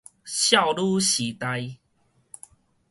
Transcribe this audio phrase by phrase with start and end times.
[0.25, 1.77] 少女時代